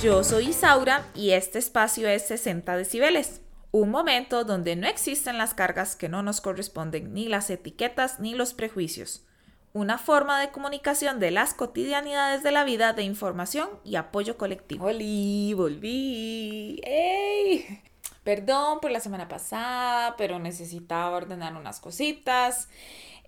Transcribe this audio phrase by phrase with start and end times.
[0.00, 3.40] Yo soy Isaura y este espacio es 60 decibeles,
[3.72, 8.34] un momento donde no existen las cargas que no nos corresponden, ni las etiquetas ni
[8.34, 9.26] los prejuicios.
[9.72, 14.86] Una forma de comunicación de las cotidianidades de la vida de información y apoyo colectivo.
[14.86, 15.52] ¡Holi!
[15.54, 16.80] ¡Volví!
[16.84, 17.82] ¡Ey!
[18.22, 22.68] Perdón por la semana pasada, pero necesitaba ordenar unas cositas,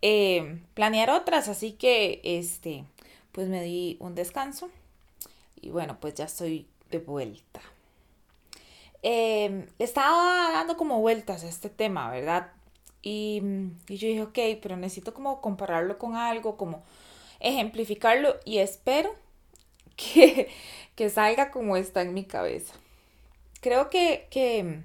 [0.02, 2.84] eh, planear otras, así que este,
[3.32, 4.70] pues me di un descanso
[5.60, 7.60] y bueno, pues ya estoy de vuelta.
[9.02, 12.52] Eh, estaba dando como vueltas a este tema, ¿verdad?
[13.02, 13.42] Y,
[13.88, 16.82] y, yo dije, ok, pero necesito como compararlo con algo, como
[17.40, 19.14] ejemplificarlo y espero
[19.96, 20.48] que,
[20.94, 22.74] que salga como está en mi cabeza.
[23.60, 24.82] Creo que, que,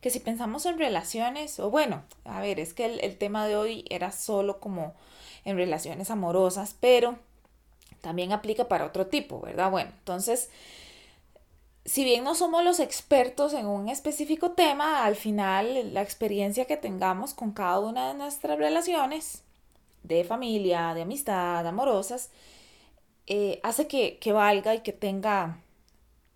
[0.00, 3.56] que, si pensamos en relaciones, o bueno, a ver, es que el, el tema de
[3.56, 4.94] hoy era solo como
[5.44, 7.18] en relaciones amorosas, pero
[8.06, 9.68] también aplica para otro tipo, ¿verdad?
[9.68, 10.48] Bueno, entonces,
[11.84, 16.76] si bien no somos los expertos en un específico tema, al final la experiencia que
[16.76, 19.42] tengamos con cada una de nuestras relaciones,
[20.04, 22.30] de familia, de amistad, amorosas,
[23.26, 25.58] eh, hace que, que valga y que tenga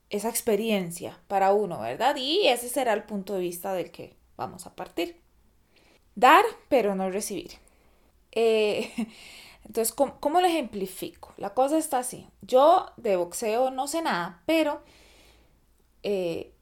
[0.09, 2.17] esa experiencia para uno, ¿verdad?
[2.17, 5.21] Y ese será el punto de vista del que vamos a partir.
[6.17, 7.53] Dar, pero no recibir.
[8.33, 8.91] Eh,
[9.64, 11.33] Entonces, ¿cómo, lo ejemplifico?
[11.36, 12.28] La cosa está así.
[12.42, 14.83] Yo de boxeo no sé nada, pero
[16.03, 16.53] eh,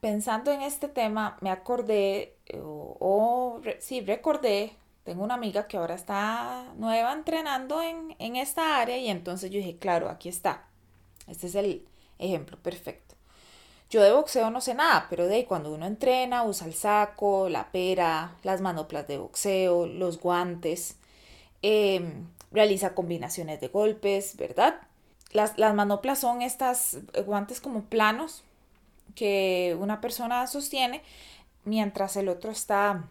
[0.00, 6.72] pensando en este tema, me acordé, o, sí, recordé, tengo una amiga que ahora está
[6.76, 10.66] nueva entrenando en, en esta área y entonces yo dije, claro, aquí está.
[11.28, 11.86] Este es el
[12.18, 13.14] ejemplo perfecto.
[13.92, 17.50] Yo de boxeo no sé nada, pero de ahí cuando uno entrena, usa el saco,
[17.50, 20.96] la pera, las manoplas de boxeo, los guantes,
[21.62, 24.80] Em, realiza combinaciones de golpes, ¿verdad?
[25.30, 28.42] Las, las manoplas son estas guantes como planos
[29.14, 31.02] que una persona sostiene
[31.64, 33.08] mientras el otro está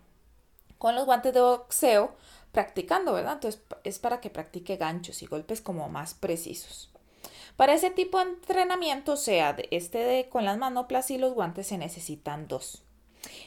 [0.77, 2.15] con los guantes de boxeo
[2.51, 3.33] practicando, ¿verdad?
[3.33, 6.89] Entonces es para que practique ganchos y golpes como más precisos.
[7.55, 11.67] Para ese tipo de entrenamiento, o sea, este de con las manoplas y los guantes
[11.67, 12.81] se necesitan dos.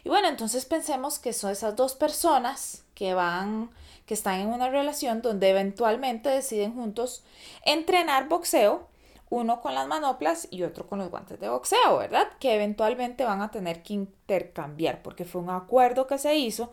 [0.05, 3.71] Y bueno, entonces pensemos que son esas dos personas que van
[4.07, 7.25] que están en una relación donde eventualmente deciden juntos
[7.65, 8.89] entrenar boxeo,
[9.31, 12.29] uno con las manoplas y otro con los guantes de boxeo, ¿verdad?
[12.39, 16.71] Que eventualmente van a tener que intercambiar porque fue un acuerdo que se hizo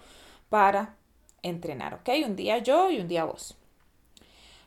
[0.49, 0.95] para
[1.41, 2.09] entrenar, ¿ok?
[2.25, 3.57] Un día yo y un día vos.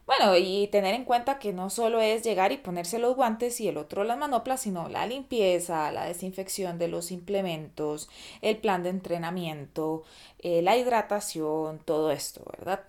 [0.06, 3.68] Bueno, y tener en cuenta que no solo es llegar y ponerse los guantes y
[3.68, 8.10] el otro las manoplas, sino la limpieza, la desinfección de los implementos,
[8.42, 10.02] el plan de entrenamiento,
[10.40, 12.84] eh, la hidratación, todo esto, ¿verdad?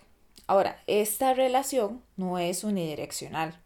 [0.46, 3.58] Ahora, esta relación no es unidireccional,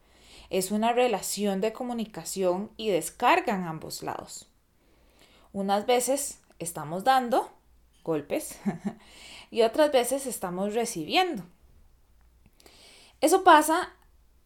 [0.49, 4.47] es una relación de comunicación y descarga en ambos lados.
[5.53, 7.51] Unas veces estamos dando
[8.05, 8.61] golpes
[9.51, 11.43] y otras veces estamos recibiendo
[13.21, 13.93] eso pasa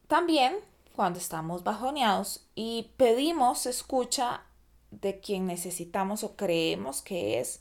[0.08, 0.56] también
[0.94, 4.42] cuando estamos bajoneados y pedimos escucha
[4.90, 7.60] de quien necesitamos o creemos que es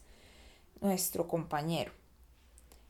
[0.82, 1.92] nuestro compañero.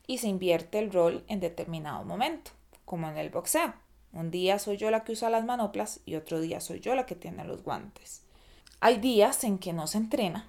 [0.05, 2.51] Y se invierte el rol en determinado momento,
[2.83, 3.73] como en el boxeo.
[4.11, 7.05] Un día soy yo la que usa las manoplas y otro día soy yo la
[7.05, 8.21] que tiene los guantes.
[8.79, 10.47] Hay días en que no se entrena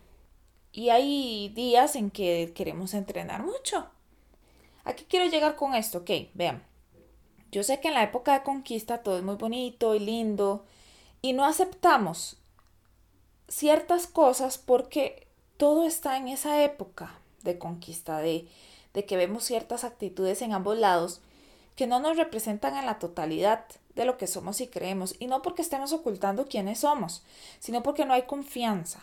[0.73, 3.87] y hay días en que queremos entrenar mucho.
[4.83, 6.63] Aquí quiero llegar con esto, ok, vean.
[7.55, 10.65] Yo sé que en la época de conquista todo es muy bonito y lindo
[11.23, 12.37] y no aceptamos
[13.47, 17.15] ciertas cosas porque todo está en esa época
[17.45, 18.49] de conquista, de,
[18.93, 21.21] de que vemos ciertas actitudes en ambos lados
[21.77, 25.41] que no nos representan en la totalidad de lo que somos y creemos, y no
[25.41, 27.23] porque estemos ocultando quiénes somos,
[27.61, 29.01] sino porque no hay confianza.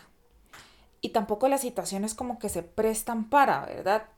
[1.00, 4.08] Y tampoco las situaciones como que se prestan para, ¿verdad?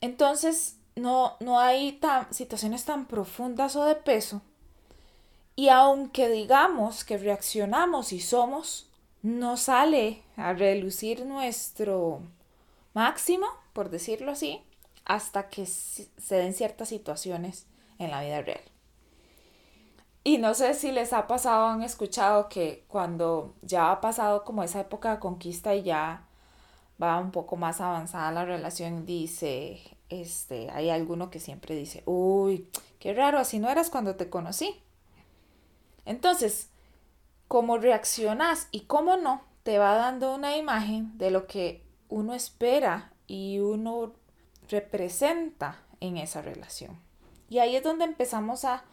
[0.00, 4.42] Entonces, no, no hay tan, situaciones tan profundas o de peso.
[5.56, 8.88] Y aunque digamos que reaccionamos y somos,
[9.22, 12.22] no sale a relucir nuestro
[12.94, 14.62] máximo, por decirlo así,
[15.04, 17.66] hasta que se den ciertas situaciones
[17.98, 18.62] en la vida real.
[20.22, 24.62] Y no sé si les ha pasado, han escuchado que cuando ya ha pasado como
[24.62, 26.26] esa época de conquista y ya
[27.02, 29.80] va un poco más avanzada la relación, dice,
[30.10, 32.68] este, hay alguno que siempre dice, uy,
[32.98, 34.82] qué raro, así no eras cuando te conocí.
[36.04, 36.68] Entonces,
[37.48, 43.12] cómo reaccionas y cómo no, te va dando una imagen de lo que uno espera
[43.26, 44.12] y uno
[44.68, 46.98] representa en esa relación.
[47.48, 48.84] Y ahí es donde empezamos a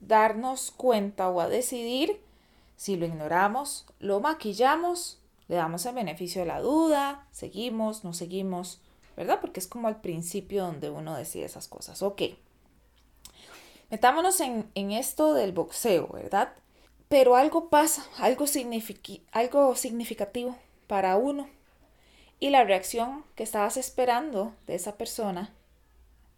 [0.00, 2.20] darnos cuenta o a decidir
[2.76, 8.80] Si lo ignoramos, lo maquillamos, le damos el beneficio de la duda, seguimos, no seguimos,
[9.20, 9.38] ¿verdad?
[9.42, 12.00] Porque es como al principio donde uno decide esas cosas.
[12.00, 12.22] Ok.
[13.90, 16.54] Metámonos en, esto del boxeo, ¿verdad?
[17.06, 18.46] Pero algo pasa, algo,
[19.32, 20.56] algo significativo
[20.86, 21.50] para uno.
[22.38, 25.52] Y la reacción que estabas esperando de esa persona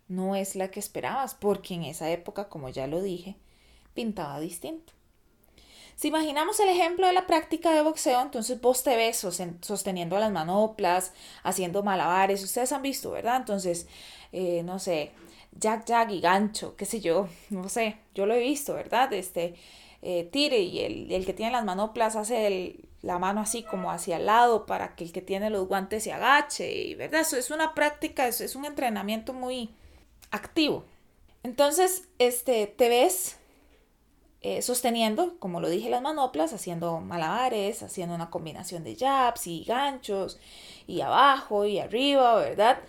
[0.08, 3.36] no es la que esperabas, porque en esa época, como ya lo dije,
[3.94, 4.92] pintaba distinto.
[5.96, 9.24] Si imaginamos el ejemplo de la práctica de boxeo, entonces vos te ves
[9.60, 11.12] sosteniendo las manoplas,
[11.42, 13.36] haciendo malabares, ustedes han visto, ¿verdad?
[13.36, 13.86] Entonces,
[14.32, 15.12] eh, no sé,
[15.58, 19.12] jack jack y gancho, qué sé yo, no sé, yo lo he visto, ¿verdad?
[19.12, 19.54] Este,
[20.02, 20.80] eh, tire y
[21.12, 25.04] el, que tiene las manoplas hace la mano así como hacia el lado para que
[25.04, 27.20] el que tiene los guantes se agache, y, ¿verdad?
[27.20, 29.74] Eso es una práctica, eso es un entrenamiento muy
[30.30, 30.84] activo.
[31.42, 33.38] Entonces, este, te ves
[34.42, 39.64] eh, sosteniendo, como lo dije, las manoplas, haciendo malabares, haciendo una combinación de jabs y
[39.64, 40.38] ganchos,
[40.86, 42.80] y abajo y arriba, ¿verdad?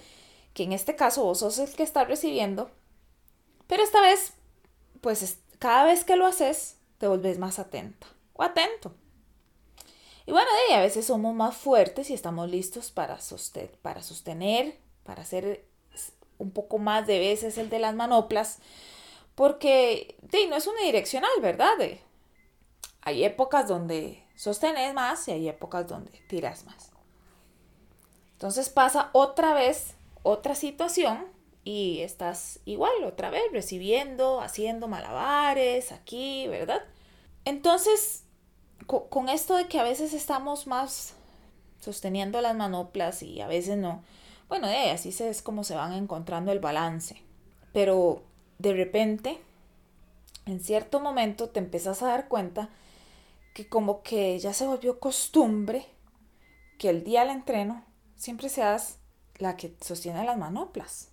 [0.54, 2.72] Que en este caso vos sos el que está recibiendo,
[3.68, 4.34] pero esta vez,
[5.02, 8.94] pues cada vez que lo haces, te volvés más atenta o atento.
[10.26, 13.20] Y bueno, a veces somos más fuertes y estamos listos para,
[13.82, 15.66] para sostener, para hacer
[16.38, 18.60] un poco más de veces el de las manoplas,
[19.36, 20.18] porque
[20.50, 21.74] no es unidireccional, ¿verdad?
[23.02, 26.92] hay épocas donde sostenes más y hay épocas donde tiras más.
[28.34, 31.26] Entonces pasa otra vez otra situación
[31.64, 36.82] y estás igual, otra vez, recibiendo, haciendo malabares aquí, ¿verdad?
[37.46, 38.24] Entonces,
[38.88, 41.14] con, esto de que a veces estamos más
[41.80, 44.04] sosteniendo las manoplas y a veces no,
[44.50, 47.22] bueno, eh, así es como se van encontrando el balance.
[47.72, 48.24] Pero
[48.60, 49.40] de repente,
[50.46, 52.70] en cierto momento te empiezas a dar cuenta
[53.54, 55.86] que como que ya se volvió costumbre
[56.78, 57.86] que el día del entreno
[58.16, 58.98] siempre seas
[59.38, 61.10] la que sostiene las manoplas.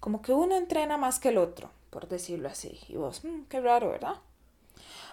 [0.00, 2.80] Como que uno entrena más que el otro, por decirlo así.
[2.88, 4.16] Y vos, mm, qué raro, ¿verdad?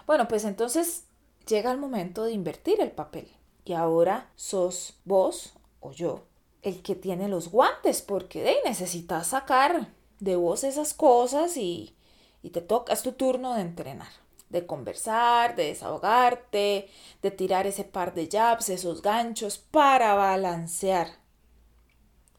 [0.06, 1.04] Bueno, pues entonces
[1.46, 3.28] llega el momento de invertir el papel.
[3.64, 6.24] Y ahora sos vos o yo
[6.62, 9.88] el que tiene los guantes, porque de necesitas sacar
[10.22, 11.96] de vos esas cosas y,
[12.52, 14.08] te toca, es tu turno de entrenar,
[14.50, 16.88] de conversar, de desahogarte,
[17.22, 21.08] de tirar ese par de jabs, esos ganchos para balancear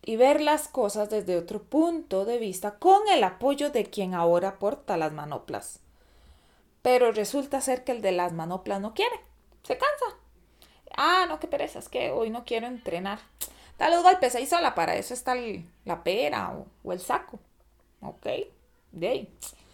[0.01, 4.59] y ver las cosas desde otro punto de vista con el apoyo de quien ahora
[4.59, 5.81] porta las manoplas.
[6.81, 9.19] Pero resulta ser que el de las manoplas no quiere,
[9.63, 10.17] se cansa.
[10.95, 13.19] Ah, no, qué pereza, es que hoy no quiero entrenar.
[13.77, 15.35] Da los golpes ahí sola, para eso está
[15.83, 17.39] la pera o el saco.
[18.03, 18.27] Ok,
[18.91, 19.29] de ahí.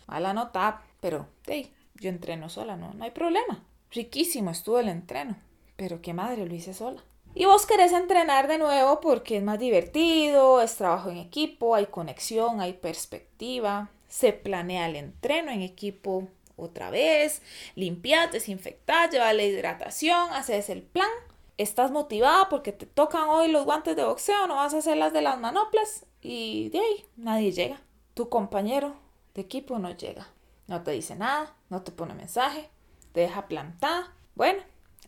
[0.08, 3.64] Mala nota, pero de yo entreno sola, no, no hay problema.
[3.92, 5.36] Riquísimo estuvo el entreno,
[5.76, 7.04] pero qué madre lo hice sola.
[7.36, 11.86] Y vos querés entrenar de nuevo porque es más divertido, es trabajo en equipo, hay
[11.86, 17.42] conexión, hay perspectiva, se planea el entreno en equipo otra vez,
[17.76, 21.10] limpias, desinfectas, lleva la hidratación, haces el plan.
[21.58, 25.12] Estás motivada porque te tocan hoy los guantes de boxeo, no vas a hacer las
[25.12, 27.82] de las manoplas y de ahí nadie llega
[28.14, 28.96] tu compañero
[29.34, 30.28] de equipo no llega.
[30.68, 32.70] No te dice nada, no te pone mensaje,
[33.12, 34.14] te deja plantada.
[34.36, 34.62] Bueno,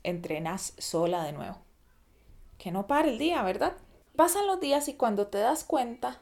[0.03, 1.57] entrenas sola de nuevo.
[2.57, 3.73] Que no pare el día, ¿verdad?
[4.15, 6.19] Pasan los días y cuando te das cuenta,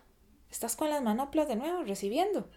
[0.52, 2.50] estás con las manoplas de nuevo recibiendo.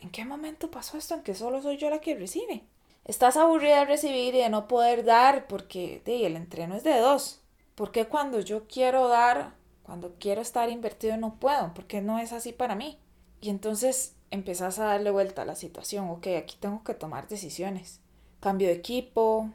[0.00, 2.64] ¿En qué momento pasó esto en que solo soy yo la que recibe?
[3.04, 7.42] Estás aburrida de recibir y de no poder dar porque el entreno es de dos.
[7.74, 11.74] ¿Por qué cuando yo quiero dar, cuando quiero estar invertido no puedo?
[11.74, 12.98] Porque no es así para mí.
[13.44, 16.08] Y entonces empezás a darle vuelta a la situación.
[16.08, 18.00] Ok, aquí tengo que tomar decisiones.
[18.40, 19.50] Cambio de equipo,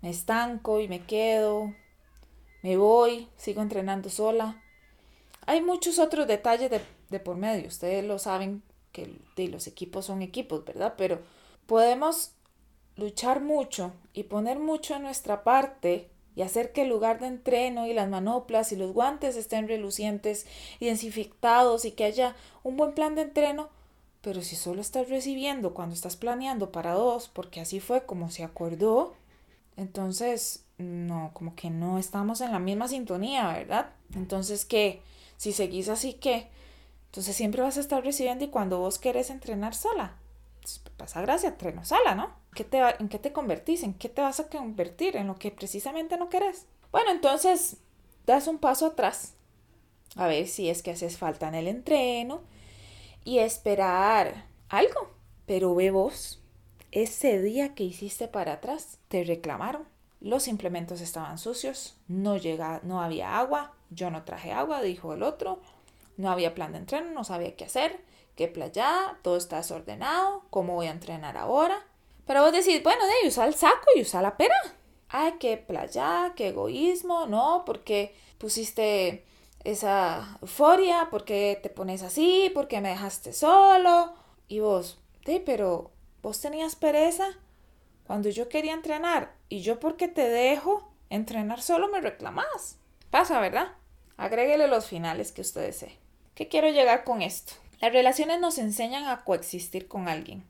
[0.00, 1.74] me estanco y me quedo,
[2.62, 4.62] me voy, sigo entrenando sola.
[5.44, 7.66] Hay muchos otros detalles de, por medio.
[7.66, 10.94] Ustedes lo saben que de los equipos son equipos, ¿verdad?
[10.96, 11.18] Pero
[11.66, 12.30] podemos
[12.94, 17.86] luchar mucho y poner mucho en nuestra parte y hacer que el lugar de entreno
[17.86, 20.46] y las manoplas y los guantes estén relucientes
[20.78, 23.70] y desinfectados y que haya un buen plan de entreno,
[24.20, 28.44] pero si solo estás recibiendo cuando estás planeando para dos, porque así fue como se
[28.44, 29.14] acordó,
[29.76, 33.90] entonces no, como que no estamos en la misma sintonía, ¿verdad?
[34.14, 35.00] Entonces, ¿qué?
[35.38, 36.48] Si seguís así, ¿qué?
[37.06, 40.16] Entonces siempre vas a estar recibiendo y cuando vos querés entrenar sola,
[40.96, 42.34] pasa gracia, entreno sola, ¿no?
[42.64, 43.82] te ¿En qué te convertís?
[43.82, 45.16] ¿En qué te vas a convertir?
[45.16, 46.66] En lo que precisamente no querés.
[46.90, 47.78] Bueno, entonces
[48.24, 49.34] das un paso atrás.
[50.16, 52.40] A ver si es que haces falta en el entreno
[53.24, 55.10] y esperar algo.
[55.46, 56.42] Pero ve vos,
[56.92, 59.84] ese día que hiciste para atrás, te reclamaron.
[60.20, 65.22] Los implementos estaban sucios, no, llega, no había agua, yo no traje agua, dijo el
[65.22, 65.60] otro,
[66.16, 68.00] no había plan de entreno, no sabía qué hacer,
[68.36, 71.84] qué playa, todo está desordenado, cómo voy a entrenar ahora.
[72.26, 74.56] Pero vos decís, bueno, de usa el saco y usa la pera.
[75.08, 79.24] Ay, qué playa, qué egoísmo, no, porque pusiste
[79.64, 84.14] esa euforia, porque te pones así, porque me dejaste solo.
[84.48, 85.90] Y vos, sí, pero
[86.22, 87.26] vos tenías pereza
[88.06, 92.78] cuando yo quería entrenar y yo porque te dejo entrenar solo me reclamas.
[93.10, 93.72] Pasa, ¿verdad?
[94.16, 95.98] Agréguele los finales que usted desee.
[96.34, 97.54] ¿Qué quiero llegar con esto?
[97.80, 100.44] Las relaciones nos enseñan a coexistir con alguien,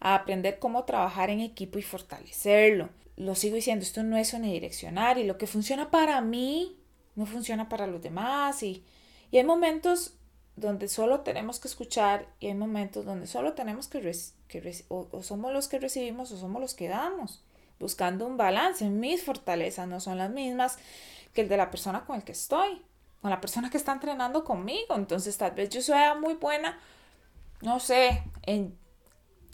[0.00, 2.88] a aprender cómo trabajar en equipo y fortalecerlo.
[3.16, 6.78] Lo sigo diciendo, esto no es unidireccional y lo que funciona para mí
[7.14, 8.84] no funciona para los demás y,
[9.30, 10.14] y hay momentos
[10.56, 14.00] donde solo tenemos que escuchar y hay momentos donde solo tenemos que,
[14.48, 17.42] que o, somos los que recibimos o somos los que damos,
[17.78, 18.88] buscando un balance.
[18.88, 20.78] Mis fortalezas no son las mismas
[21.32, 22.82] que el de la persona con el que estoy,
[23.22, 24.94] con la persona que está entrenando conmigo.
[24.96, 26.78] Entonces tal vez yo sea muy buena,
[27.62, 28.76] no sé, en,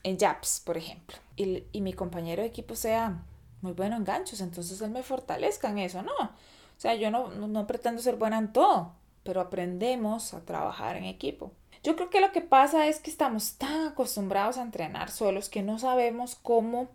[0.03, 3.23] en jabs, por ejemplo, y, y mi compañero de equipo sea
[3.61, 6.13] muy bueno en ganchos, entonces él me fortalezca en eso, ¿no?
[6.13, 8.93] O sea, yo no, no pretendo ser buena en todo,
[9.25, 11.53] pero aprendemos a trabajar en equipo.
[11.83, 15.63] Yo creo que lo que pasa es que estamos tan acostumbrados a entrenar solos que
[15.63, 16.89] no sabemos cómo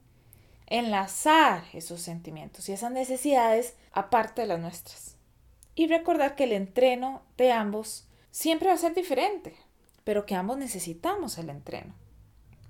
[0.67, 5.17] enlazar esos sentimientos y esas necesidades aparte de las nuestras.
[5.75, 9.55] Y recordar que el entreno de ambos siempre va a ser diferente,
[10.03, 11.93] pero que ambos necesitamos el entreno.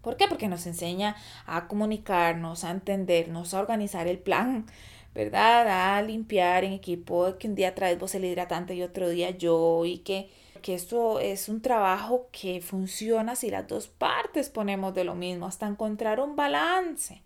[0.02, 0.28] ¿Por qué?
[0.28, 4.66] Porque nos enseña a comunicarnos, a entendernos, a organizar el plan
[5.14, 5.96] ¿verdad?
[5.98, 9.86] A limpiar en equipo, que un día traes vos el hidratante y otro día yo,
[9.86, 10.30] y que,
[10.62, 15.46] que esto es un trabajo que funciona si las dos partes ponemos de lo mismo,
[15.46, 17.22] hasta encontrar un balance.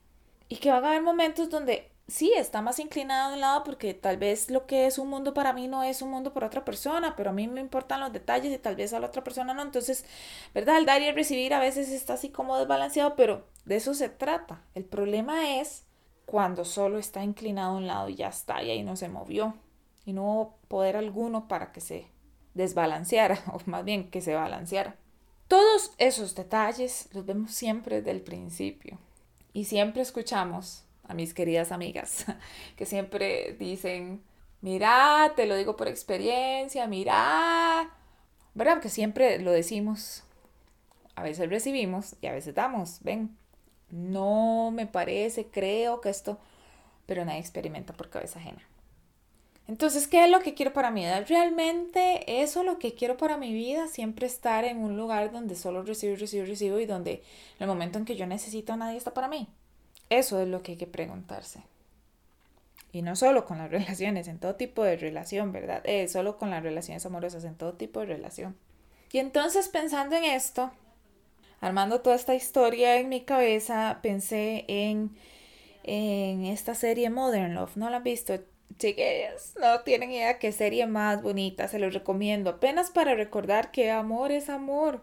[0.49, 3.93] Y que van a haber momentos donde sí está más inclinado de un lado porque
[3.93, 6.63] tal vez lo que es un mundo para mí no es un mundo para otra
[6.63, 9.53] persona, pero a mí me importan los detalles y tal vez a la otra persona
[9.53, 9.61] no.
[9.61, 10.05] Entonces,
[10.53, 10.77] ¿verdad?
[10.77, 14.09] El dar y el recibir a veces está así como desbalanceado, pero de eso se
[14.09, 14.61] trata.
[14.73, 15.85] El problema es
[16.25, 19.55] cuando solo está inclinado a un lado y ya está, y ahí no se movió.
[20.05, 22.07] Y no hubo poder alguno para que se
[22.53, 24.95] desbalanceara, o más bien que se balanceara.
[25.49, 28.97] Todos esos detalles los vemos siempre desde el principio.
[29.53, 32.25] Y siempre escuchamos a mis queridas amigas
[32.75, 34.21] que siempre dicen,
[34.61, 37.89] mira, te lo digo por experiencia, mira,
[38.53, 38.81] ¿verdad?
[38.81, 40.23] Que siempre lo decimos.
[41.15, 43.35] A veces recibimos y a veces damos, ven,
[43.89, 46.37] no me parece, creo que esto,
[47.07, 48.61] pero nadie experimenta por cabeza ajena.
[49.67, 51.19] Entonces, ¿qué es lo que quiero para mi vida?
[51.21, 55.55] Realmente eso es lo que quiero para mi vida, siempre estar en un lugar donde
[55.55, 57.21] solo recibo, recibo, recibo y donde en
[57.61, 59.49] el momento en que yo necesito nadie está para mí.
[60.09, 61.63] Eso es lo que hay que preguntarse.
[62.91, 65.81] Y no solo con las relaciones, en todo tipo de relación, ¿verdad?
[65.85, 68.55] Eh, solo con las relaciones amorosas, en todo tipo de relación.
[69.11, 70.71] Y entonces pensando en esto,
[71.61, 75.15] armando toda esta historia en mi cabeza, pensé en,
[75.83, 77.77] en esta serie Modern Love.
[77.77, 78.37] ¿No la han visto?
[78.77, 82.49] Chiquillas, no tienen idea qué serie más bonita, se los recomiendo.
[82.51, 85.01] Apenas para recordar que amor es amor.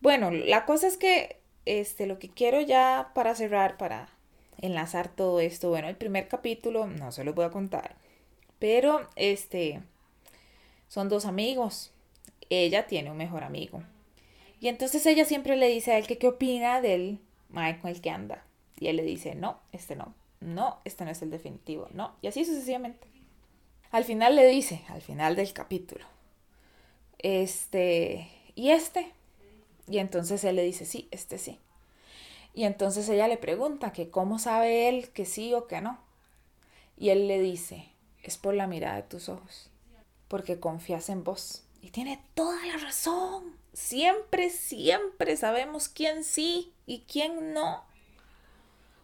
[0.00, 4.08] Bueno, la cosa es que este, lo que quiero ya para cerrar, para
[4.60, 7.96] enlazar todo esto, bueno, el primer capítulo no se los voy a contar,
[8.58, 9.82] pero este,
[10.88, 11.92] son dos amigos.
[12.50, 13.82] Ella tiene un mejor amigo
[14.64, 17.18] y entonces ella siempre le dice a él que qué opina del
[17.50, 18.46] mae con el que anda.
[18.80, 22.14] Y él le dice, no, este no, no, este no es el definitivo, no.
[22.22, 23.06] Y así sucesivamente.
[23.90, 26.06] Al final le dice, al final del capítulo,
[27.18, 29.12] este, ¿y este?
[29.88, 31.58] Y entonces él le dice, sí, este sí.
[32.54, 35.98] Y entonces ella le pregunta que cómo sabe él que sí o que no.
[36.96, 37.88] Y él le dice,
[38.22, 39.70] es por la mirada de tus ojos,
[40.28, 41.64] porque confías en vos.
[41.82, 43.56] Y tiene toda la razón.
[43.72, 47.84] Siempre, siempre sabemos quién sí y quién no.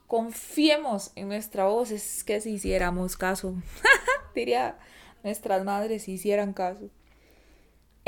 [0.06, 3.54] Confiemos en nuestra voz, es que si hiciéramos caso,
[4.34, 4.78] diría
[5.22, 6.88] nuestras madres si hicieran caso.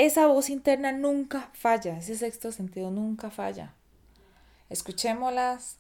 [0.02, 3.72] Esa voz interna nunca falla, ese sexto sentido nunca falla.
[4.68, 5.76] Escuchémoslas,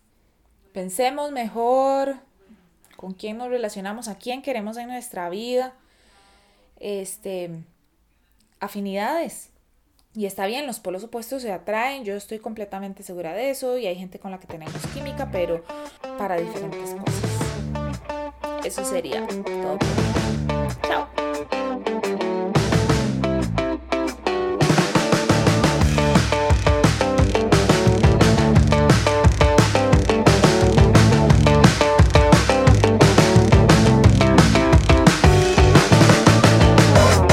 [0.72, 2.18] pensemos mejor
[2.96, 5.74] con quién nos relacionamos, a quién queremos en nuestra vida.
[6.78, 7.50] Este,
[8.60, 9.50] afinidades.
[10.14, 13.88] Y está bien, los polos opuestos se atraen, yo estoy completamente segura de eso y
[13.88, 15.64] hay gente con la que tenemos química, pero
[16.16, 18.64] para diferentes cosas.
[18.64, 19.78] Eso sería todo.